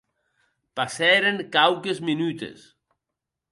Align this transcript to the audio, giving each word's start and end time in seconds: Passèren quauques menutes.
Passèren 0.79 1.37
quauques 1.57 2.01
menutes. 2.09 2.61